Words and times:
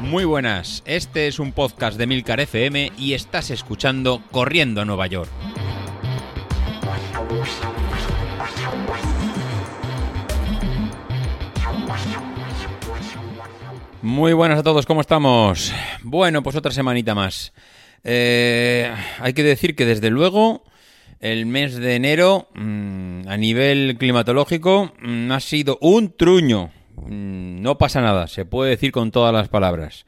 Muy 0.00 0.24
buenas, 0.24 0.82
este 0.86 1.26
es 1.26 1.38
un 1.38 1.52
podcast 1.52 1.98
de 1.98 2.06
Milcar 2.06 2.40
FM 2.40 2.92
y 2.96 3.14
estás 3.14 3.50
escuchando 3.50 4.22
Corriendo 4.30 4.80
a 4.80 4.84
Nueva 4.84 5.06
York. 5.08 5.30
Muy 14.02 14.32
buenas 14.32 14.60
a 14.60 14.62
todos, 14.62 14.86
¿cómo 14.86 15.00
estamos? 15.00 15.72
Bueno, 16.02 16.42
pues 16.42 16.54
otra 16.54 16.70
semanita 16.70 17.14
más. 17.14 17.52
Eh, 18.04 18.94
hay 19.18 19.32
que 19.32 19.42
decir 19.42 19.74
que 19.74 19.84
desde 19.84 20.10
luego 20.10 20.62
el 21.18 21.46
mes 21.46 21.74
de 21.74 21.96
enero 21.96 22.48
mm, 22.54 23.26
a 23.26 23.36
nivel 23.36 23.96
climatológico 23.98 24.92
mm, 25.00 25.32
ha 25.32 25.40
sido 25.40 25.78
un 25.80 26.16
truño. 26.16 26.70
Mm, 26.96 27.62
no 27.62 27.78
pasa 27.78 28.00
nada, 28.00 28.26
se 28.26 28.44
puede 28.44 28.70
decir 28.70 28.92
con 28.92 29.10
todas 29.10 29.32
las 29.32 29.48
palabras. 29.48 30.06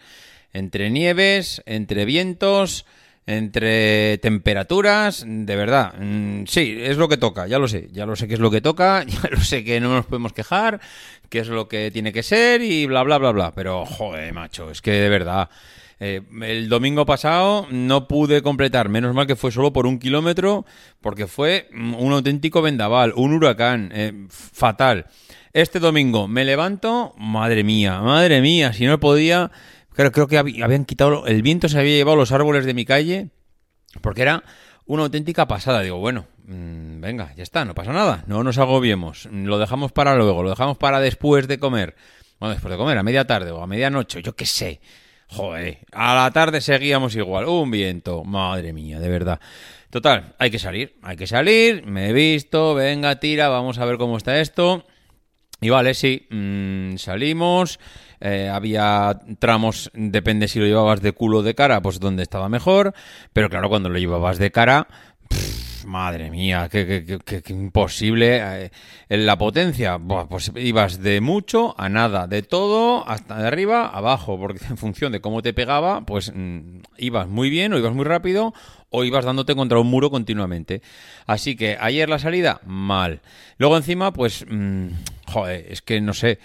Entre 0.53 0.91
nieves, 0.91 1.62
entre 1.67 2.05
vientos, 2.05 2.87
entre 3.27 4.17
temperaturas, 4.19 5.25
de 5.27 5.57
verdad, 5.57 5.93
mm, 5.98 6.45
sí, 6.47 6.79
es 6.81 6.97
lo 6.97 7.09
que 7.09 7.19
toca, 7.19 7.47
ya 7.47 7.59
lo 7.59 7.69
sé, 7.69 7.89
ya 7.93 8.07
lo 8.07 8.17
sé 8.17 8.27
que 8.27 8.35
es 8.35 8.41
lo 8.41 8.51
que 8.51 8.62
toca, 8.62 9.05
ya 9.07 9.29
lo 9.31 9.41
sé 9.41 9.65
que 9.65 9.81
no 9.81 9.93
nos 9.93 10.07
podemos 10.07 10.33
quejar, 10.33 10.81
que 11.29 11.41
es 11.41 11.48
lo 11.48 11.69
que 11.69 11.91
tiene 11.91 12.12
que 12.12 12.23
ser 12.23 12.62
y 12.62 12.87
bla, 12.87 13.03
bla, 13.03 13.19
bla, 13.19 13.33
bla, 13.33 13.55
pero 13.55 13.84
joder, 13.84 14.33
macho, 14.33 14.70
es 14.70 14.81
que 14.81 14.93
de 14.93 15.09
verdad... 15.09 15.51
Eh, 16.01 16.23
el 16.43 16.69
domingo 16.69 17.05
pasado 17.07 17.66
no 17.70 18.06
pude 18.06 18.41
completar, 18.43 18.89
menos 18.89 19.15
mal 19.15 19.27
que 19.27 19.34
fue 19.34 19.51
solo 19.51 19.73
por 19.73 19.87
un 19.87 19.98
kilómetro, 19.98 20.65
porque 21.01 21.27
fue 21.27 21.69
mm, 21.73 21.95
un 21.95 22.12
auténtico 22.12 22.62
vendaval, 22.62 23.12
un 23.16 23.33
huracán, 23.33 23.91
eh, 23.93 24.27
fatal. 24.30 25.06
Este 25.53 25.80
domingo 25.80 26.29
me 26.29 26.45
levanto, 26.45 27.15
madre 27.19 27.65
mía, 27.65 28.01
madre 28.01 28.41
mía, 28.41 28.73
si 28.73 28.87
no 28.87 29.01
podía, 29.01 29.51
creo, 29.92 30.12
creo 30.12 30.29
que 30.29 30.39
habían 30.39 30.84
quitado, 30.84 31.27
el 31.27 31.42
viento 31.42 31.69
se 31.69 31.78
había 31.81 31.97
llevado 31.97 32.17
los 32.17 32.30
árboles 32.30 32.64
de 32.64 32.75
mi 32.75 32.84
calle, 32.84 33.30
porque 34.01 34.23
era 34.23 34.45
una 34.86 35.03
auténtica 35.03 35.48
pasada. 35.48 35.83
Digo, 35.83 35.98
bueno, 35.98 36.27
mm, 36.45 37.01
venga, 37.01 37.34
ya 37.34 37.42
está, 37.42 37.64
no 37.64 37.75
pasa 37.75 37.92
nada, 37.92 38.23
no 38.28 38.45
nos 38.45 38.58
agobiemos, 38.58 39.27
lo 39.33 39.58
dejamos 39.58 39.91
para 39.91 40.14
luego, 40.14 40.45
lo 40.45 40.51
dejamos 40.51 40.78
para 40.78 41.01
después 41.01 41.48
de 41.48 41.58
comer. 41.58 41.97
Bueno, 42.39 42.53
después 42.53 42.70
de 42.70 42.78
comer, 42.78 42.97
a 42.98 43.03
media 43.03 43.27
tarde 43.27 43.51
o 43.51 43.61
a 43.61 43.67
medianoche, 43.67 44.23
yo 44.23 44.36
qué 44.36 44.47
sé. 44.47 44.80
Joder, 45.31 45.79
a 45.93 46.15
la 46.15 46.31
tarde 46.31 46.61
seguíamos 46.61 47.15
igual, 47.15 47.47
un 47.47 47.71
viento, 47.71 48.25
madre 48.25 48.73
mía, 48.73 48.98
de 48.98 49.09
verdad. 49.09 49.41
Total, 49.91 50.35
hay 50.39 50.51
que 50.51 50.59
salir, 50.59 50.97
hay 51.03 51.17
que 51.17 51.27
salir, 51.27 51.87
me 51.87 52.09
he 52.09 52.12
visto, 52.12 52.75
venga, 52.75 53.20
tira, 53.20 53.48
vamos 53.48 53.79
a 53.79 53.85
ver 53.85 53.98
cómo 53.98 54.17
está 54.17 54.41
esto. 54.41 54.85
Y 55.61 55.70
vale, 55.70 55.95
sí, 55.95 56.27
mm, 56.31 56.97
salimos, 56.97 57.81
eh, 58.20 58.48
había 58.53 59.20
tramos, 59.39 59.91
depende 59.93 60.48
si 60.48 60.61
lo 60.61 60.67
llevabas 60.67 61.03
de 61.03 61.12
culo 61.12 61.39
o 61.39 61.42
de 61.42 61.55
cara, 61.55 61.81
pues 61.83 62.01
donde 62.01 62.23
estaba 62.23 62.48
mejor, 62.48 62.95
pero 63.33 63.51
claro, 63.51 63.69
cuando 63.69 63.89
lo 63.89 63.98
llevabas 63.98 64.39
de 64.39 64.51
cara, 64.51 64.89
madre 65.89 66.31
mía, 66.31 66.69
qué, 66.70 67.42
imposible. 67.48 68.39
Eh, 68.41 68.70
en 69.08 69.27
la 69.27 69.36
potencia, 69.39 69.98
pues 69.98 70.53
ibas 70.56 71.03
de 71.03 71.20
mucho 71.20 71.75
a 71.80 71.89
nada, 71.89 72.27
de 72.27 72.42
todo 72.42 73.08
hasta 73.08 73.39
de 73.39 73.48
arriba 73.48 73.89
abajo, 73.89 74.39
porque 74.39 74.64
en 74.70 74.77
función 74.77 75.12
de 75.12 75.20
cómo 75.20 75.42
te 75.42 75.53
pegaba, 75.53 76.03
pues 76.03 76.33
mm, 76.34 76.80
ibas 76.98 77.28
muy 77.28 77.50
bien 77.50 77.72
o 77.72 77.78
ibas 77.78 77.95
muy 77.95 78.05
rápido 78.05 78.55
o 78.91 79.05
ibas 79.05 79.25
dándote 79.25 79.55
contra 79.55 79.78
un 79.80 79.89
muro 79.89 80.11
continuamente. 80.11 80.83
Así 81.27 81.56
que 81.56 81.77
ayer 81.80 82.08
la 82.08 82.19
salida, 82.19 82.61
mal. 82.64 83.20
Luego 83.56 83.77
encima, 83.77 84.12
pues, 84.12 84.45
mm, 84.48 84.89
joder, 85.27 85.67
es 85.70 85.83
que 85.83 86.00
no 86.00 86.14
sé, 86.14 86.39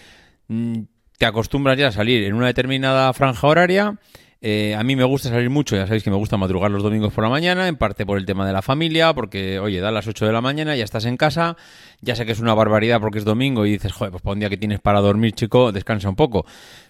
mm, 0.47 0.79
te 1.17 1.25
acostumbras 1.25 1.77
ya 1.77 1.87
a 1.87 1.91
salir 1.91 2.23
en 2.23 2.33
una 2.33 2.47
determinada 2.47 3.13
franja 3.13 3.47
horaria. 3.47 3.97
Eh, 4.45 4.75
a 4.75 4.83
mí 4.83 4.97
me 4.97 5.05
gusta 5.05 5.29
salir 5.29 5.49
mucho, 5.49 5.77
ya 5.77 5.85
sabéis 5.85 6.03
que 6.03 6.09
me 6.09 6.17
gusta 6.17 6.35
madrugar 6.35 6.69
los 6.69 6.83
domingos 6.83 7.13
por 7.13 7.23
la 7.23 7.29
mañana, 7.29 7.69
en 7.69 7.77
parte 7.77 8.05
por 8.05 8.17
el 8.17 8.25
tema 8.25 8.45
de 8.45 8.51
la 8.51 8.61
familia, 8.61 9.13
porque, 9.13 9.57
oye, 9.57 9.79
da 9.79 9.89
las 9.89 10.05
8 10.05 10.25
de 10.25 10.33
la 10.33 10.41
mañana, 10.41 10.75
ya 10.75 10.83
estás 10.83 11.05
en 11.05 11.15
casa, 11.15 11.55
ya 12.01 12.13
sé 12.13 12.25
que 12.25 12.33
es 12.33 12.41
una 12.41 12.53
barbaridad 12.53 12.99
porque 12.99 13.19
es 13.19 13.23
domingo 13.23 13.65
y 13.65 13.71
dices, 13.71 13.93
joder, 13.93 14.11
pues 14.11 14.21
para 14.21 14.33
un 14.33 14.39
día 14.41 14.49
que 14.49 14.57
tienes 14.57 14.81
para 14.81 14.99
dormir, 14.99 15.31
chico, 15.31 15.71
descansa 15.71 16.09
un 16.09 16.17
poco. 16.17 16.45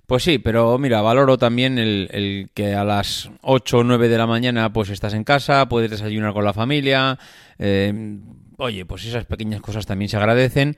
Pues 0.08 0.24
sí, 0.24 0.40
pero 0.40 0.80
mira, 0.80 1.04
valoro 1.04 1.38
también 1.38 1.78
el, 1.78 2.50
que 2.56 2.74
a 2.74 2.84
las 2.84 3.30
8 3.44 3.78
o 3.78 3.84
9 3.84 4.10
de 4.10 4.18
la 4.18 4.26
mañana 4.26 4.74
pues 4.74 4.90
estás 4.90 5.14
en 5.14 5.24
casa, 5.24 5.70
puedes 5.70 5.92
desayunar 5.92 6.34
con 6.34 6.46
la 6.46 6.54
familia. 6.54 7.20
Eh, 7.60 8.18
oye, 8.58 8.84
pues 8.86 9.06
esas 9.06 9.26
pequeñas 9.26 9.62
cosas 9.62 9.86
también 9.86 10.10
se 10.10 10.18
agradecen. 10.18 10.76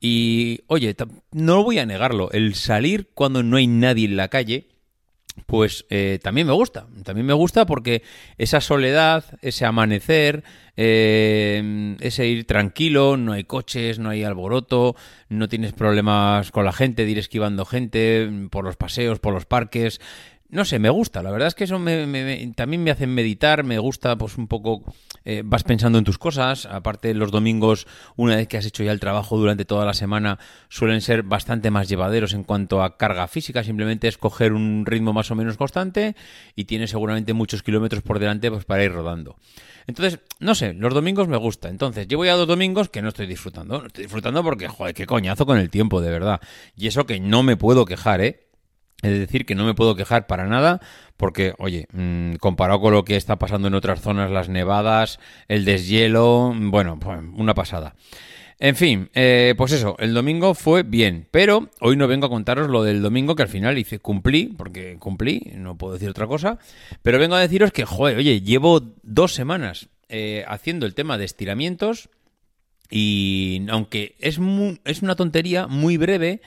Y 0.00 0.62
oye, 0.66 0.96
no 1.30 1.62
voy 1.62 1.78
a 1.78 1.86
negarlo, 1.86 2.32
el 2.32 2.56
salir 2.56 3.10
cuando 3.14 3.44
no 3.44 3.58
hay 3.58 3.68
nadie 3.68 4.06
en 4.06 4.16
la 4.16 4.26
calle, 4.26 4.66
pues 5.46 5.86
eh, 5.90 6.18
también 6.22 6.46
me 6.46 6.52
gusta. 6.52 6.86
También 7.04 7.26
me 7.26 7.32
gusta 7.32 7.66
porque 7.66 8.02
esa 8.36 8.60
soledad, 8.60 9.24
ese 9.42 9.64
amanecer, 9.64 10.42
eh, 10.76 11.96
ese 12.00 12.26
ir 12.26 12.46
tranquilo, 12.46 13.16
no 13.16 13.32
hay 13.32 13.44
coches, 13.44 13.98
no 13.98 14.10
hay 14.10 14.24
alboroto, 14.24 14.96
no 15.28 15.48
tienes 15.48 15.72
problemas 15.72 16.50
con 16.50 16.64
la 16.64 16.72
gente, 16.72 17.04
de 17.04 17.12
ir 17.12 17.18
esquivando 17.18 17.64
gente 17.64 18.28
por 18.50 18.64
los 18.64 18.76
paseos, 18.76 19.20
por 19.20 19.32
los 19.32 19.46
parques. 19.46 20.00
No 20.48 20.64
sé, 20.64 20.78
me 20.78 20.90
gusta. 20.90 21.22
La 21.22 21.30
verdad 21.30 21.48
es 21.48 21.54
que 21.54 21.64
eso 21.64 21.78
me, 21.78 22.52
también 22.54 22.84
me 22.84 22.90
hace 22.92 23.06
meditar, 23.06 23.64
me 23.64 23.78
gusta 23.78 24.16
pues 24.16 24.38
un 24.38 24.46
poco, 24.46 24.84
eh, 25.24 25.42
vas 25.44 25.64
pensando 25.64 25.98
en 25.98 26.04
tus 26.04 26.18
cosas. 26.18 26.66
Aparte 26.66 27.12
los 27.14 27.32
domingos, 27.32 27.86
una 28.14 28.36
vez 28.36 28.46
que 28.46 28.56
has 28.56 28.64
hecho 28.64 28.84
ya 28.84 28.92
el 28.92 29.00
trabajo 29.00 29.36
durante 29.36 29.64
toda 29.64 29.84
la 29.84 29.94
semana, 29.94 30.38
suelen 30.68 31.00
ser 31.00 31.24
bastante 31.24 31.70
más 31.70 31.88
llevaderos 31.88 32.32
en 32.32 32.44
cuanto 32.44 32.82
a 32.82 32.96
carga 32.96 33.26
física. 33.26 33.64
Simplemente 33.64 34.06
es 34.06 34.18
coger 34.18 34.52
un 34.52 34.86
ritmo 34.86 35.12
más 35.12 35.30
o 35.32 35.34
menos 35.34 35.56
constante 35.56 36.14
y 36.54 36.64
tienes 36.64 36.90
seguramente 36.90 37.32
muchos 37.32 37.64
kilómetros 37.64 38.02
por 38.02 38.20
delante 38.20 38.50
pues, 38.50 38.64
para 38.64 38.84
ir 38.84 38.92
rodando. 38.92 39.36
Entonces, 39.88 40.20
no 40.40 40.54
sé, 40.54 40.74
los 40.74 40.94
domingos 40.94 41.28
me 41.28 41.36
gusta. 41.36 41.68
Entonces, 41.68 42.08
llevo 42.08 42.24
ya 42.24 42.34
dos 42.34 42.48
domingos 42.48 42.88
que 42.88 43.02
no 43.02 43.08
estoy 43.08 43.26
disfrutando. 43.26 43.80
No 43.80 43.86
estoy 43.86 44.04
disfrutando 44.04 44.42
porque, 44.42 44.68
joder, 44.68 44.94
qué 44.94 45.06
coñazo 45.06 45.46
con 45.46 45.58
el 45.58 45.70
tiempo, 45.70 46.00
de 46.00 46.10
verdad. 46.10 46.40
Y 46.76 46.88
eso 46.88 47.06
que 47.06 47.20
no 47.20 47.42
me 47.42 47.56
puedo 47.56 47.84
quejar, 47.84 48.20
¿eh? 48.20 48.45
Es 49.02 49.18
decir, 49.18 49.44
que 49.44 49.54
no 49.54 49.66
me 49.66 49.74
puedo 49.74 49.94
quejar 49.94 50.26
para 50.26 50.46
nada, 50.46 50.80
porque, 51.16 51.54
oye, 51.58 51.86
mm, 51.92 52.36
comparado 52.36 52.80
con 52.80 52.94
lo 52.94 53.04
que 53.04 53.16
está 53.16 53.36
pasando 53.36 53.68
en 53.68 53.74
otras 53.74 54.00
zonas, 54.00 54.30
las 54.30 54.48
nevadas, 54.48 55.20
el 55.48 55.64
deshielo, 55.64 56.52
bueno, 56.56 56.98
pues 56.98 57.20
una 57.34 57.54
pasada. 57.54 57.94
En 58.58 58.74
fin, 58.74 59.10
eh, 59.14 59.54
pues 59.58 59.72
eso, 59.72 59.96
el 59.98 60.14
domingo 60.14 60.54
fue 60.54 60.82
bien, 60.82 61.28
pero 61.30 61.68
hoy 61.80 61.94
no 61.96 62.08
vengo 62.08 62.26
a 62.26 62.30
contaros 62.30 62.70
lo 62.70 62.84
del 62.84 63.02
domingo 63.02 63.36
que 63.36 63.42
al 63.42 63.48
final 63.48 63.76
hice, 63.76 63.98
cumplí, 63.98 64.46
porque 64.56 64.96
cumplí, 64.98 65.52
no 65.56 65.76
puedo 65.76 65.92
decir 65.92 66.08
otra 66.08 66.26
cosa, 66.26 66.58
pero 67.02 67.18
vengo 67.18 67.34
a 67.34 67.40
deciros 67.40 67.70
que, 67.70 67.84
joder, 67.84 68.16
oye, 68.16 68.40
llevo 68.40 68.80
dos 69.02 69.34
semanas 69.34 69.90
eh, 70.08 70.42
haciendo 70.48 70.86
el 70.86 70.94
tema 70.94 71.18
de 71.18 71.26
estiramientos 71.26 72.08
y 72.88 73.66
aunque 73.68 74.16
es, 74.20 74.38
es 74.84 75.02
una 75.02 75.16
tontería 75.16 75.66
muy 75.66 75.98
breve, 75.98 76.40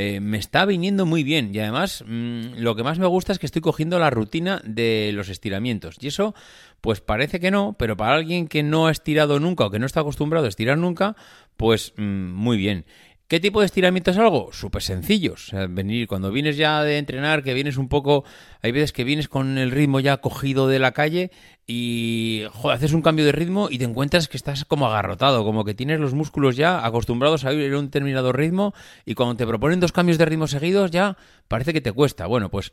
eh, 0.00 0.20
me 0.20 0.38
está 0.38 0.64
viniendo 0.64 1.06
muy 1.06 1.24
bien 1.24 1.52
y 1.52 1.58
además 1.58 2.04
mm, 2.06 2.58
lo 2.58 2.76
que 2.76 2.84
más 2.84 3.00
me 3.00 3.08
gusta 3.08 3.32
es 3.32 3.40
que 3.40 3.46
estoy 3.46 3.62
cogiendo 3.62 3.98
la 3.98 4.10
rutina 4.10 4.62
de 4.64 5.10
los 5.12 5.28
estiramientos 5.28 5.96
y 6.00 6.06
eso 6.06 6.36
pues 6.80 7.00
parece 7.00 7.40
que 7.40 7.50
no, 7.50 7.74
pero 7.76 7.96
para 7.96 8.14
alguien 8.14 8.46
que 8.46 8.62
no 8.62 8.86
ha 8.86 8.92
estirado 8.92 9.40
nunca 9.40 9.66
o 9.66 9.70
que 9.70 9.80
no 9.80 9.86
está 9.86 9.98
acostumbrado 9.98 10.46
a 10.46 10.50
estirar 10.50 10.78
nunca, 10.78 11.16
pues 11.56 11.94
mm, 11.96 12.02
muy 12.32 12.56
bien. 12.56 12.84
¿Qué 13.28 13.40
tipo 13.40 13.60
de 13.60 13.66
estiramientos 13.66 14.16
algo? 14.16 14.54
Súper 14.54 14.80
sencillos. 14.80 15.50
venir, 15.68 16.08
cuando 16.08 16.32
vienes 16.32 16.56
ya 16.56 16.82
de 16.82 16.96
entrenar, 16.96 17.42
que 17.42 17.52
vienes 17.52 17.76
un 17.76 17.90
poco. 17.90 18.24
Hay 18.62 18.72
veces 18.72 18.94
que 18.94 19.04
vienes 19.04 19.28
con 19.28 19.58
el 19.58 19.70
ritmo 19.70 20.00
ya 20.00 20.16
cogido 20.16 20.66
de 20.66 20.78
la 20.78 20.92
calle 20.92 21.30
y 21.66 22.44
haces 22.64 22.94
un 22.94 23.02
cambio 23.02 23.26
de 23.26 23.32
ritmo 23.32 23.68
y 23.70 23.76
te 23.76 23.84
encuentras 23.84 24.28
que 24.28 24.38
estás 24.38 24.64
como 24.64 24.86
agarrotado, 24.86 25.44
como 25.44 25.66
que 25.66 25.74
tienes 25.74 26.00
los 26.00 26.14
músculos 26.14 26.56
ya 26.56 26.86
acostumbrados 26.86 27.44
a 27.44 27.52
ir 27.52 27.70
a 27.70 27.78
un 27.78 27.84
determinado 27.84 28.32
ritmo 28.32 28.72
y 29.04 29.12
cuando 29.12 29.36
te 29.36 29.46
proponen 29.46 29.78
dos 29.78 29.92
cambios 29.92 30.16
de 30.16 30.24
ritmo 30.24 30.46
seguidos 30.46 30.90
ya 30.90 31.18
parece 31.48 31.74
que 31.74 31.82
te 31.82 31.92
cuesta. 31.92 32.26
Bueno, 32.26 32.50
pues 32.50 32.72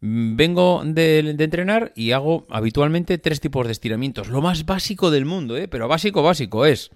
mm, 0.00 0.34
vengo 0.34 0.82
de, 0.84 1.20
entrenar 1.38 1.92
y 1.94 2.10
hago 2.10 2.48
habitualmente 2.50 3.18
tres 3.18 3.38
tipos 3.40 3.66
de 3.66 3.72
estiramientos. 3.72 4.30
Lo 4.30 4.42
más 4.42 4.66
básico 4.66 5.12
del 5.12 5.26
mundo, 5.26 5.56
¿eh? 5.56 5.68
pero 5.68 5.86
básico, 5.86 6.24
básico 6.24 6.66
es 6.66 6.90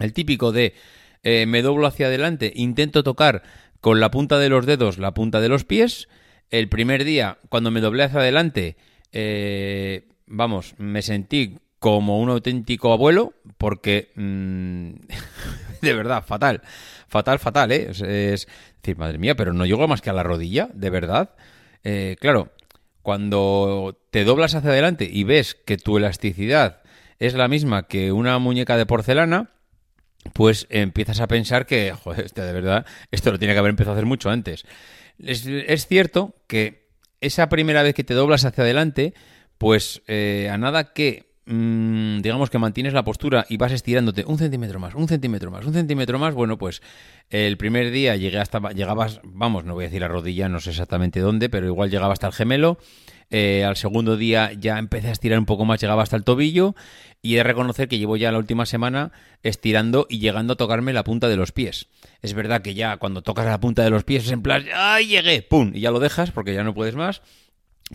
el 0.00 0.12
típico 0.12 0.52
de 0.52 0.74
eh, 1.28 1.44
me 1.44 1.60
doblo 1.60 1.88
hacia 1.88 2.06
adelante, 2.06 2.52
intento 2.54 3.02
tocar 3.02 3.42
con 3.80 3.98
la 3.98 4.12
punta 4.12 4.38
de 4.38 4.48
los 4.48 4.64
dedos 4.64 4.98
la 4.98 5.12
punta 5.12 5.40
de 5.40 5.48
los 5.48 5.64
pies. 5.64 6.06
El 6.50 6.68
primer 6.68 7.02
día, 7.02 7.38
cuando 7.48 7.72
me 7.72 7.80
doblé 7.80 8.04
hacia 8.04 8.20
adelante, 8.20 8.76
eh, 9.10 10.06
vamos, 10.28 10.76
me 10.78 11.02
sentí 11.02 11.58
como 11.80 12.20
un 12.20 12.30
auténtico 12.30 12.92
abuelo, 12.92 13.34
porque 13.58 14.12
mm, 14.14 14.90
de 15.82 15.94
verdad, 15.94 16.22
fatal, 16.24 16.62
fatal, 17.08 17.40
fatal, 17.40 17.72
¿eh? 17.72 17.88
Es, 17.90 17.98
decir, 17.98 18.96
madre 18.96 19.18
mía, 19.18 19.34
pero 19.34 19.52
no 19.52 19.66
llego 19.66 19.88
más 19.88 20.02
que 20.02 20.10
a 20.10 20.12
la 20.12 20.22
rodilla, 20.22 20.68
de 20.74 20.90
verdad. 20.90 21.34
Eh, 21.82 22.14
claro, 22.20 22.52
cuando 23.02 24.00
te 24.12 24.22
doblas 24.22 24.54
hacia 24.54 24.70
adelante 24.70 25.10
y 25.12 25.24
ves 25.24 25.56
que 25.56 25.76
tu 25.76 25.96
elasticidad 25.96 26.82
es 27.18 27.34
la 27.34 27.48
misma 27.48 27.88
que 27.88 28.12
una 28.12 28.38
muñeca 28.38 28.76
de 28.76 28.86
porcelana, 28.86 29.55
pues 30.32 30.66
empiezas 30.70 31.20
a 31.20 31.26
pensar 31.26 31.66
que, 31.66 31.92
joder, 31.92 32.30
de 32.30 32.52
verdad, 32.52 32.86
esto 33.10 33.32
lo 33.32 33.38
tiene 33.38 33.54
que 33.54 33.58
haber 33.58 33.70
empezado 33.70 33.92
a 33.92 33.96
hacer 33.96 34.06
mucho 34.06 34.30
antes. 34.30 34.64
Es, 35.18 35.46
es 35.46 35.86
cierto 35.86 36.34
que 36.46 36.86
esa 37.20 37.48
primera 37.48 37.82
vez 37.82 37.94
que 37.94 38.04
te 38.04 38.14
doblas 38.14 38.44
hacia 38.44 38.64
adelante, 38.64 39.14
pues 39.58 40.02
eh, 40.06 40.48
a 40.50 40.58
nada 40.58 40.92
que 40.92 41.25
mm, 41.46 42.20
digamos 42.20 42.50
que 42.50 42.58
mantienes 42.58 42.92
la 42.92 43.04
postura 43.04 43.46
y 43.48 43.56
vas 43.56 43.72
estirándote 43.72 44.24
un 44.26 44.38
centímetro 44.38 44.78
más, 44.78 44.94
un 44.94 45.08
centímetro 45.08 45.50
más, 45.50 45.64
un 45.64 45.72
centímetro 45.72 46.18
más, 46.18 46.34
bueno, 46.34 46.58
pues 46.58 46.82
el 47.30 47.56
primer 47.56 47.90
día 47.90 48.16
llegué 48.16 48.38
hasta, 48.38 48.60
llegabas, 48.70 49.20
vamos, 49.24 49.64
no 49.64 49.74
voy 49.74 49.84
a 49.84 49.88
decir 49.88 50.00
la 50.00 50.08
rodilla, 50.08 50.48
no 50.48 50.60
sé 50.60 50.70
exactamente 50.70 51.20
dónde, 51.20 51.48
pero 51.48 51.66
igual 51.66 51.90
llegaba 51.90 52.12
hasta 52.12 52.26
el 52.26 52.32
gemelo. 52.32 52.78
Eh, 53.28 53.64
al 53.64 53.76
segundo 53.76 54.16
día 54.16 54.52
ya 54.52 54.78
empecé 54.78 55.08
a 55.08 55.12
estirar 55.12 55.38
un 55.38 55.46
poco 55.46 55.64
más, 55.64 55.80
llegaba 55.80 56.04
hasta 56.04 56.16
el 56.16 56.22
tobillo 56.22 56.76
y 57.22 57.34
he 57.34 57.38
de 57.38 57.42
reconocer 57.42 57.88
que 57.88 57.98
llevo 57.98 58.16
ya 58.16 58.30
la 58.30 58.38
última 58.38 58.66
semana 58.66 59.10
estirando 59.42 60.06
y 60.08 60.20
llegando 60.20 60.52
a 60.52 60.56
tocarme 60.56 60.92
la 60.92 61.02
punta 61.02 61.28
de 61.28 61.36
los 61.36 61.50
pies. 61.50 61.88
Es 62.22 62.34
verdad 62.34 62.62
que 62.62 62.74
ya 62.74 62.98
cuando 62.98 63.22
tocas 63.22 63.46
la 63.46 63.58
punta 63.58 63.82
de 63.82 63.90
los 63.90 64.04
pies 64.04 64.26
es 64.26 64.30
en 64.30 64.42
plan, 64.42 64.64
¡ay, 64.72 65.08
llegué! 65.08 65.42
¡Pum! 65.42 65.72
Y 65.74 65.80
ya 65.80 65.90
lo 65.90 65.98
dejas 65.98 66.30
porque 66.30 66.54
ya 66.54 66.62
no 66.62 66.72
puedes 66.72 66.94
más. 66.94 67.22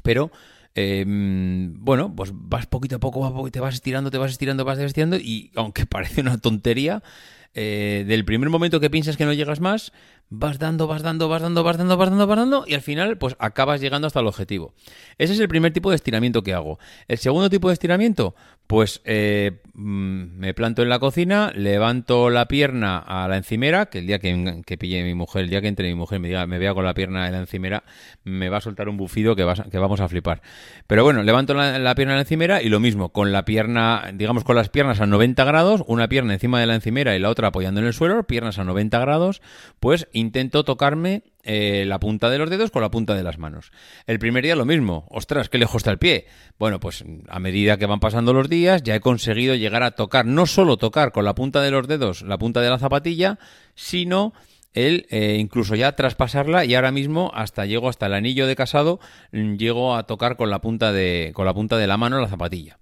Pero 0.03 0.31
eh, 0.75 1.03
bueno, 1.07 2.15
pues 2.15 2.31
vas 2.33 2.65
poquito 2.65 2.95
a 2.95 2.99
poco, 2.99 3.49
te 3.51 3.59
vas 3.59 3.73
estirando, 3.75 4.11
te 4.11 4.17
vas 4.17 4.31
estirando, 4.31 4.65
vas 4.65 4.79
estirando 4.79 5.17
y 5.17 5.51
aunque 5.55 5.85
parece 5.87 6.21
una 6.21 6.37
tontería, 6.37 7.03
eh, 7.53 8.05
del 8.07 8.25
primer 8.25 8.49
momento 8.49 8.79
que 8.79 8.89
piensas 8.89 9.17
que 9.17 9.25
no 9.25 9.33
llegas 9.33 9.59
más, 9.59 9.91
vas 10.29 10.59
dando, 10.59 10.87
vas 10.87 11.03
dando, 11.03 11.27
vas 11.27 11.41
dando, 11.41 11.63
vas 11.63 11.77
dando, 11.77 11.97
vas 11.97 12.09
dando, 12.09 12.25
vas 12.25 12.37
dando, 12.37 12.63
y 12.65 12.73
al 12.73 12.81
final, 12.81 13.17
pues 13.17 13.35
acabas 13.37 13.81
llegando 13.81 14.07
hasta 14.07 14.21
el 14.21 14.27
objetivo. 14.27 14.73
Ese 15.17 15.33
es 15.33 15.39
el 15.41 15.49
primer 15.49 15.73
tipo 15.73 15.89
de 15.89 15.97
estiramiento 15.97 16.41
que 16.41 16.53
hago. 16.53 16.79
El 17.09 17.17
segundo 17.17 17.49
tipo 17.49 17.67
de 17.67 17.73
estiramiento, 17.73 18.33
pues 18.65 19.01
eh, 19.03 19.59
mm, 19.73 20.37
me 20.39 20.53
planto 20.53 20.81
en 20.81 20.87
la 20.87 20.99
cocina, 20.99 21.51
levanto 21.53 22.29
la 22.29 22.47
pierna 22.47 22.97
a 22.97 23.27
la 23.27 23.35
encimera, 23.35 23.87
que 23.87 23.99
el 23.99 24.07
día 24.07 24.19
que, 24.19 24.61
que 24.65 24.77
pille 24.77 25.03
mi 25.03 25.13
mujer, 25.13 25.43
el 25.43 25.49
día 25.49 25.59
que 25.59 25.67
entre 25.67 25.89
mi 25.89 25.95
mujer 25.95 26.21
me 26.21 26.29
diga, 26.29 26.47
me 26.47 26.57
vea 26.57 26.73
con 26.73 26.85
la 26.85 26.93
pierna 26.93 27.27
en 27.27 27.33
la 27.33 27.39
encimera, 27.39 27.83
me 28.23 28.47
va 28.47 28.59
a 28.59 28.61
soltar 28.61 28.87
un 28.87 28.95
bufido 28.95 29.35
que, 29.35 29.45
que 29.69 29.77
vamos 29.77 29.99
a 29.99 30.07
flipar. 30.07 30.41
Pero 30.87 31.03
bueno, 31.03 31.23
levanto 31.23 31.53
la, 31.53 31.77
la 31.77 31.93
pierna 31.95 32.13
en 32.13 32.17
la 32.17 32.21
encimera 32.21 32.61
y 32.61 32.69
lo 32.69 32.79
mismo, 32.79 33.09
con 33.09 33.33
la 33.33 33.43
pierna, 33.43 34.11
digamos 34.13 34.45
con 34.45 34.55
las 34.55 34.69
piernas 34.69 35.01
a 35.01 35.05
90 35.05 35.43
grados, 35.43 35.83
una 35.87 36.07
pierna 36.07 36.33
encima 36.33 36.61
de 36.61 36.67
la 36.67 36.75
encimera 36.75 37.17
y 37.17 37.19
la 37.19 37.29
otra 37.29 37.40
apoyando 37.45 37.79
en 37.79 37.87
el 37.87 37.93
suelo, 37.93 38.23
piernas 38.23 38.59
a 38.59 38.63
90 38.63 38.99
grados, 38.99 39.41
pues 39.79 40.07
intento 40.13 40.63
tocarme 40.63 41.23
eh, 41.43 41.85
la 41.85 41.99
punta 41.99 42.29
de 42.29 42.37
los 42.37 42.49
dedos 42.49 42.71
con 42.71 42.81
la 42.81 42.91
punta 42.91 43.15
de 43.15 43.23
las 43.23 43.37
manos. 43.37 43.71
El 44.05 44.19
primer 44.19 44.43
día 44.43 44.55
lo 44.55 44.65
mismo. 44.65 45.07
Ostras, 45.09 45.49
qué 45.49 45.57
lejos 45.57 45.77
está 45.77 45.91
el 45.91 45.97
pie. 45.97 46.27
Bueno, 46.59 46.79
pues 46.79 47.03
a 47.27 47.39
medida 47.39 47.77
que 47.77 47.85
van 47.85 47.99
pasando 47.99 48.33
los 48.33 48.49
días 48.49 48.83
ya 48.83 48.95
he 48.95 48.99
conseguido 48.99 49.55
llegar 49.55 49.83
a 49.83 49.91
tocar, 49.91 50.25
no 50.25 50.45
solo 50.45 50.77
tocar 50.77 51.11
con 51.11 51.25
la 51.25 51.35
punta 51.35 51.61
de 51.61 51.71
los 51.71 51.87
dedos 51.87 52.21
la 52.21 52.37
punta 52.37 52.61
de 52.61 52.69
la 52.69 52.79
zapatilla, 52.79 53.39
sino 53.75 54.33
el 54.73 55.05
eh, 55.09 55.37
incluso 55.39 55.75
ya 55.75 55.95
traspasarla 55.95 56.65
y 56.65 56.75
ahora 56.75 56.91
mismo 56.91 57.31
hasta 57.33 57.65
llego 57.65 57.89
hasta 57.89 58.05
el 58.05 58.13
anillo 58.13 58.47
de 58.47 58.55
casado, 58.55 58.99
mm, 59.31 59.55
llego 59.55 59.95
a 59.95 60.03
tocar 60.03 60.37
con 60.37 60.49
la 60.49 60.61
punta 60.61 60.91
de, 60.91 61.31
con 61.33 61.45
la 61.45 61.53
punta 61.53 61.77
de 61.77 61.87
la 61.87 61.97
mano 61.97 62.21
la 62.21 62.27
zapatilla. 62.27 62.79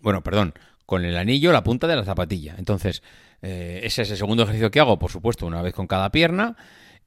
Bueno, 0.00 0.22
perdón, 0.22 0.54
con 0.86 1.04
el 1.04 1.16
anillo 1.16 1.52
la 1.52 1.64
punta 1.64 1.86
de 1.86 1.96
la 1.96 2.04
zapatilla. 2.04 2.54
Entonces, 2.58 3.02
eh, 3.42 3.80
ese 3.82 4.02
es 4.02 4.10
el 4.10 4.16
segundo 4.16 4.44
ejercicio 4.44 4.70
que 4.70 4.80
hago, 4.80 4.98
por 4.98 5.10
supuesto, 5.10 5.46
una 5.46 5.62
vez 5.62 5.74
con 5.74 5.86
cada 5.86 6.10
pierna. 6.10 6.56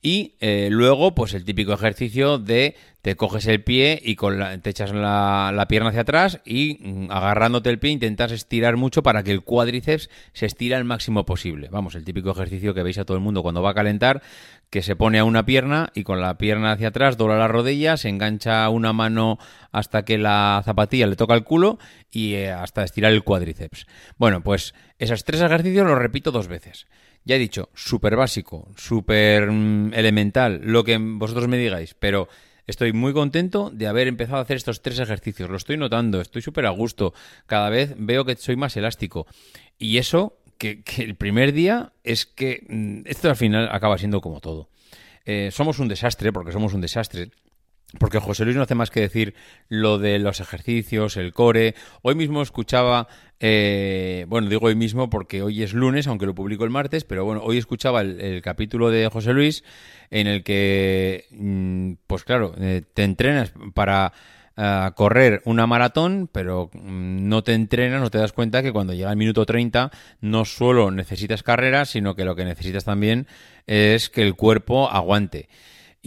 Y 0.02 0.36
eh, 0.40 0.70
luego, 0.72 1.16
pues 1.16 1.34
el 1.34 1.46
típico 1.46 1.74
ejercicio 1.74 2.38
de 2.38 2.76
te 3.02 3.16
coges 3.16 3.46
el 3.46 3.64
pie 3.64 4.00
y 4.04 4.16
con 4.16 4.40
te 4.62 4.70
echas 4.70 4.92
la, 4.92 5.66
pierna 5.70 5.90
hacia 5.90 6.02
atrás 6.02 6.42
y 6.44 6.80
mm, 6.80 7.12
agarrándote 7.12 7.70
el 7.70 7.78
pie 7.78 7.92
intentas 7.92 8.32
estirar 8.32 8.78
mucho 8.78 9.04
para 9.04 9.22
que 9.22 9.32
el 9.32 9.44
cuádriceps 9.44 10.10
se 10.34 10.48
estira 10.48 10.78
al 10.78 10.86
máximo 10.86 11.24
posible. 11.24 11.70
Vamos, 11.72 11.94
el 11.94 12.04
típico 12.04 12.32
ejercicio 12.32 12.74
que 12.74 12.82
veis 12.82 12.98
a 12.98 13.06
todo 13.06 13.16
el 13.16 13.22
mundo 13.24 13.44
cuando 13.44 13.62
va 13.62 13.72
a 13.72 13.74
calentar, 13.76 14.24
que 14.72 14.82
se 14.82 14.96
pone 14.96 15.20
a 15.20 15.24
una 15.24 15.46
pierna 15.46 15.92
y 15.94 16.04
con 16.04 16.20
la 16.20 16.38
pierna 16.38 16.72
hacia 16.72 16.88
atrás 16.88 17.16
dobla 17.16 17.38
la 17.38 17.48
rodilla, 17.48 17.96
se 17.98 18.10
engancha 18.10 18.68
una 18.70 18.92
mano 18.92 19.38
hasta 19.72 20.04
que 20.04 20.18
la 20.18 20.62
zapatilla 20.66 21.08
le 21.08 21.16
toca 21.16 21.36
el 21.36 21.44
culo 21.44 21.78
y 22.12 22.34
eh, 22.34 22.52
hasta 22.52 22.84
estirar 22.84 23.12
el 23.12 23.24
cuádriceps. 23.24 23.86
Bueno, 24.18 24.42
pues 24.42 24.74
esos 24.98 25.24
tres 25.24 25.42
ejercicios 25.42 25.86
los 25.86 26.00
repito 26.00 26.32
dos 26.32 26.48
veces. 26.48 26.88
Ya 27.26 27.36
he 27.36 27.40
dicho, 27.40 27.70
súper 27.74 28.16
básico, 28.16 28.70
súper 28.78 29.50
mm, 29.52 29.94
elemental, 29.96 30.62
lo 30.64 30.84
que 30.84 30.98
vosotros 30.98 31.48
me 31.48 31.58
digáis, 31.58 31.96
pero 31.96 32.30
estoy 32.68 32.94
muy 32.94 33.14
contento 33.14 33.72
de 33.74 33.88
haber 33.88 34.08
empezado 34.08 34.38
a 34.38 34.42
hacer 34.42 34.58
estos 34.58 34.84
tres 34.84 35.00
ejercicios. 35.00 35.50
Lo 35.50 35.58
estoy 35.58 35.78
notando, 35.78 36.22
estoy 36.22 36.44
súper 36.44 36.68
a 36.68 36.70
gusto. 36.70 37.14
Cada 37.48 37.70
vez 37.70 37.96
veo 37.98 38.26
que 38.26 38.36
soy 38.36 38.56
más 38.56 38.78
elástico. 38.78 39.26
Y 39.80 39.98
eso, 39.98 40.38
que, 40.60 40.84
el 40.98 41.16
primer 41.16 41.52
día, 41.52 41.94
es 42.04 42.28
que 42.28 42.64
mm, 42.70 43.02
esto 43.06 43.30
al 43.30 43.36
final 43.36 43.70
acaba 43.72 43.98
siendo 43.98 44.22
como 44.22 44.40
todo. 44.40 44.70
Eh, 45.26 45.50
somos 45.52 45.80
un 45.80 45.88
desastre, 45.88 46.32
porque 46.32 46.52
somos 46.52 46.76
un 46.76 46.82
desastre. 46.82 47.32
Porque 48.00 48.20
José 48.20 48.44
Luis 48.44 48.58
no 48.58 48.64
hace 48.64 48.76
más 48.76 48.90
que 48.90 49.00
decir 49.00 49.36
lo 49.70 50.00
de 50.00 50.20
los 50.20 50.40
ejercicios, 50.40 51.18
el 51.18 51.34
core. 51.34 51.76
Hoy 52.02 52.16
mismo 52.16 52.42
escuchaba, 52.42 53.08
eh, 53.40 54.26
bueno, 54.28 54.50
digo 54.50 54.68
hoy 54.68 54.76
mismo 54.76 55.10
porque 55.10 55.42
hoy 55.42 55.64
es 55.64 55.74
lunes, 55.74 56.08
aunque 56.08 56.26
lo 56.26 56.36
publico 56.36 56.64
el 56.66 56.72
martes, 56.72 57.04
pero 57.06 57.24
bueno, 57.26 57.42
hoy 57.44 57.58
escuchaba 57.58 58.02
el, 58.02 58.42
capítulo 58.42 58.90
de 58.90 59.08
José 59.08 59.34
Luis 59.34 59.64
en 60.10 60.28
el 60.28 60.44
que, 60.44 61.26
mm, 61.32 61.94
pues 62.08 62.24
claro, 62.24 62.54
eh, 62.60 62.82
te 62.94 63.04
entrenas 63.04 63.54
para 63.74 64.12
eh, 64.58 64.92
correr 64.96 65.42
una 65.44 65.68
maratón, 65.68 66.30
pero 66.32 66.70
mm, 66.74 67.28
no 67.28 67.44
te 67.44 67.54
entrenas, 67.54 68.02
no 68.02 68.10
te 68.10 68.18
das 68.18 68.32
cuenta 68.32 68.64
que 68.64 68.72
cuando 68.72 68.94
llega 68.94 69.12
el 69.12 69.18
minuto 69.18 69.46
30 69.46 69.92
no 70.22 70.46
solo 70.46 70.92
necesitas 70.92 71.44
carrera, 71.44 71.86
sino 71.86 72.16
que 72.16 72.24
lo 72.24 72.36
que 72.36 72.46
necesitas 72.46 72.86
también 72.86 73.28
es 73.68 74.10
que 74.10 74.22
el 74.22 74.36
cuerpo 74.36 74.90
aguante. 74.90 75.50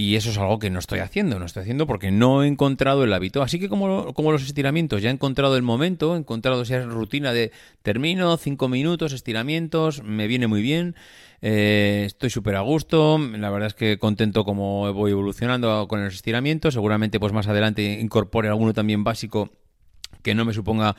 Y 0.01 0.15
eso 0.15 0.31
es 0.31 0.39
algo 0.39 0.61
que 0.61 0.71
no 0.71 0.79
estoy 0.79 1.01
haciendo, 1.01 1.41
no 1.41 1.45
estoy 1.45 1.63
haciendo 1.63 1.89
porque 1.89 2.13
no 2.13 2.45
he 2.45 2.47
encontrado 2.47 3.03
el 3.03 3.13
hábito. 3.13 3.43
Así 3.43 3.59
que 3.59 3.69
como, 3.69 4.15
como 4.15 4.31
los 4.31 4.45
estiramientos, 4.45 5.03
ya 5.03 5.11
he 5.11 5.13
encontrado 5.13 5.57
el 5.57 5.65
momento, 5.65 6.15
he 6.15 6.19
encontrado 6.21 6.63
esa 6.63 6.81
rutina 6.83 7.33
de 7.33 7.51
termino, 7.83 8.37
cinco 8.37 8.69
minutos, 8.69 9.13
estiramientos, 9.13 10.05
me 10.05 10.29
viene 10.29 10.47
muy 10.47 10.63
bien, 10.63 10.95
eh, 11.43 12.05
estoy 12.07 12.31
súper 12.31 12.55
a 12.55 12.61
gusto, 12.61 13.19
la 13.19 13.51
verdad 13.51 13.67
es 13.67 13.75
que 13.75 13.99
contento 13.99 14.45
como 14.45 14.93
voy 14.93 15.11
evolucionando 15.11 15.89
con 15.89 16.05
los 16.05 16.15
estiramientos, 16.15 16.75
seguramente 16.75 17.19
pues 17.19 17.33
más 17.33 17.49
adelante 17.49 17.99
incorpore 18.01 18.47
alguno 18.47 18.75
también 18.75 19.03
básico 19.03 19.51
que 20.23 20.33
no 20.33 20.45
me 20.45 20.55
suponga 20.55 20.95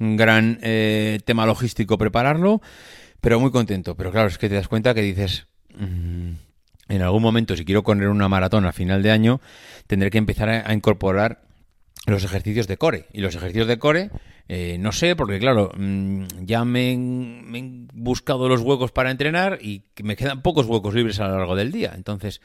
un 0.00 0.16
gran 0.16 0.58
eh, 0.62 1.20
tema 1.24 1.46
logístico 1.46 1.98
prepararlo, 1.98 2.60
pero 3.20 3.38
muy 3.38 3.52
contento. 3.52 3.94
Pero 3.94 4.10
claro, 4.10 4.26
es 4.26 4.38
que 4.38 4.48
te 4.48 4.56
das 4.56 4.66
cuenta 4.66 4.92
que 4.92 5.02
dices... 5.02 5.46
En 6.90 7.02
algún 7.02 7.22
momento, 7.22 7.56
si 7.56 7.64
quiero 7.64 7.84
correr 7.84 8.08
una 8.08 8.28
maratón 8.28 8.66
a 8.66 8.72
final 8.72 9.02
de 9.02 9.12
año, 9.12 9.40
tendré 9.86 10.10
que 10.10 10.18
empezar 10.18 10.48
a, 10.48 10.74
incorporar 10.74 11.42
los 12.06 12.24
ejercicios 12.24 12.66
de 12.66 12.76
core. 12.76 13.06
Y 13.12 13.20
los 13.20 13.36
ejercicios 13.36 13.68
de 13.68 13.78
core, 13.78 14.10
eh, 14.48 14.76
no 14.78 14.90
sé, 14.90 15.14
porque 15.14 15.38
claro, 15.38 15.70
mm, 15.76 16.24
ya 16.40 16.64
me, 16.64 16.96
me, 16.96 17.58
he 17.60 17.86
buscado 17.94 18.48
los 18.48 18.60
huecos 18.60 18.90
para 18.90 19.12
entrenar 19.12 19.58
y 19.62 19.84
me 20.02 20.16
quedan 20.16 20.42
pocos 20.42 20.66
huecos 20.66 20.92
libres 20.92 21.20
a 21.20 21.28
lo 21.28 21.38
largo 21.38 21.54
del 21.54 21.70
día. 21.70 21.92
Entonces, 21.94 22.40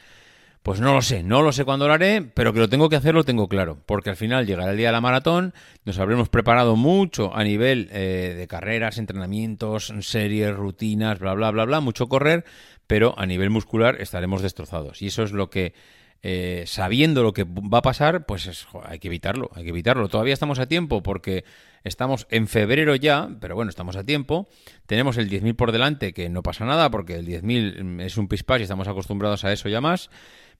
pues 0.65 0.79
no 0.79 0.95
lo 0.95 1.03
sé, 1.03 1.21
no 1.21 1.43
lo 1.43 1.51
sé 1.51 1.63
cuándo 1.63 1.87
lo 1.87 1.93
haré, 1.93 2.23
pero 2.23 2.51
que 2.51 2.57
lo 2.57 2.67
tengo 2.67 2.89
que 2.89 2.95
hacer 2.95 3.13
lo 3.13 3.23
tengo 3.23 3.47
claro, 3.47 3.77
porque 3.85 4.09
al 4.09 4.15
final 4.15 4.47
llegará 4.47 4.71
el 4.71 4.77
día 4.77 4.87
de 4.87 4.93
la 4.93 4.99
maratón, 4.99 5.53
nos 5.83 5.99
habremos 5.99 6.27
preparado 6.27 6.75
mucho 6.75 7.35
a 7.35 7.43
nivel 7.43 7.87
eh, 7.91 8.33
de 8.35 8.47
carreras, 8.47 8.97
entrenamientos, 8.97 9.93
series, 9.99 10.55
rutinas, 10.55 11.19
bla, 11.19 11.35
bla, 11.35 11.51
bla, 11.51 11.65
bla, 11.65 11.81
mucho 11.81 12.09
correr, 12.09 12.45
pero 12.87 13.17
a 13.17 13.25
nivel 13.25 13.49
muscular 13.49 13.99
estaremos 13.99 14.41
destrozados. 14.41 15.01
Y 15.01 15.07
eso 15.07 15.23
es 15.23 15.31
lo 15.31 15.49
que, 15.49 15.73
eh, 16.21 16.63
sabiendo 16.67 17.23
lo 17.23 17.33
que 17.33 17.43
va 17.43 17.79
a 17.79 17.81
pasar, 17.81 18.25
pues 18.25 18.67
hay 18.83 18.99
que 18.99 19.07
evitarlo, 19.07 19.51
hay 19.53 19.63
que 19.63 19.69
evitarlo. 19.69 20.07
Todavía 20.07 20.33
estamos 20.33 20.59
a 20.59 20.67
tiempo 20.67 21.03
porque 21.03 21.43
estamos 21.83 22.27
en 22.29 22.47
febrero 22.47 22.95
ya, 22.95 23.29
pero 23.39 23.55
bueno, 23.55 23.69
estamos 23.69 23.95
a 23.95 24.03
tiempo. 24.03 24.47
Tenemos 24.85 25.17
el 25.17 25.29
10.000 25.29 25.55
por 25.55 25.71
delante, 25.71 26.13
que 26.13 26.29
no 26.29 26.43
pasa 26.43 26.65
nada 26.65 26.89
porque 26.89 27.15
el 27.15 27.27
10.000 27.27 28.01
es 28.01 28.17
un 28.17 28.27
pispás 28.27 28.59
y 28.59 28.63
estamos 28.63 28.87
acostumbrados 28.87 29.45
a 29.45 29.51
eso 29.51 29.69
ya 29.69 29.81
más 29.81 30.09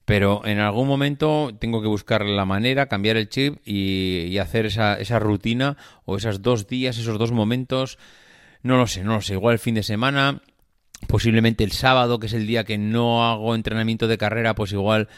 pero 0.06 0.46
en 0.46 0.60
algún 0.60 0.86
momento 0.86 1.50
tengo 1.58 1.82
que 1.82 1.88
buscar 1.88 2.24
la 2.24 2.44
manera, 2.44 2.86
cambiar 2.86 3.16
el 3.16 3.28
chip 3.28 3.58
y, 3.66 4.38
hacer 4.38 4.64
esa, 4.64 4.94
esa, 4.94 5.18
rutina 5.18 5.76
o 6.04 6.16
esos 6.16 6.42
dos 6.42 6.68
días, 6.68 6.96
esos 6.96 7.18
dos 7.18 7.32
momentos. 7.32 7.98
No 8.62 8.76
lo 8.78 8.86
sé, 8.86 9.02
no 9.02 9.14
lo 9.14 9.20
sé. 9.20 9.32
Igual 9.34 9.54
el 9.54 9.58
fin 9.58 9.74
de 9.74 9.82
semana, 9.82 10.42
posiblemente 11.06 11.64
el 11.64 11.72
sábado, 11.72 12.18
que 12.18 12.26
es 12.26 12.32
el 12.32 12.46
día 12.46 12.64
que 12.64 12.78
no 12.78 13.28
hago 13.28 13.54
entrenamiento 13.54 14.08
de 14.08 14.18
carrera, 14.18 14.54
pues 14.54 14.72
igual 14.72 15.08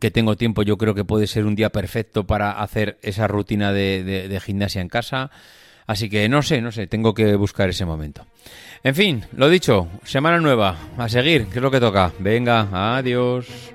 que 0.00 0.10
tengo 0.10 0.36
tiempo, 0.36 0.62
yo 0.62 0.78
creo 0.78 0.94
que 0.94 1.04
puede 1.04 1.26
ser 1.26 1.44
un 1.44 1.54
día 1.54 1.70
perfecto 1.70 2.26
para 2.26 2.52
hacer 2.52 2.98
esa 3.02 3.26
rutina 3.28 3.72
de, 3.72 4.02
de 4.04 4.40
gimnasia 4.40 4.80
en 4.80 4.88
casa. 4.88 5.30
Así 5.86 6.08
que 6.08 6.28
no 6.28 6.42
sé, 6.42 6.62
no 6.62 6.72
sé, 6.72 6.86
tengo 6.86 7.12
que 7.12 7.34
buscar 7.36 7.68
ese 7.68 7.84
momento. 7.84 8.26
En 8.82 8.94
fin, 8.94 9.24
lo 9.36 9.48
dicho, 9.48 9.88
semana 10.04 10.38
nueva, 10.40 10.76
a 10.96 11.08
seguir, 11.08 11.46
que 11.46 11.58
es 11.58 11.62
lo 11.62 11.70
que 11.70 11.80
toca. 11.80 12.12
Venga, 12.18 12.96
adiós. 12.96 13.73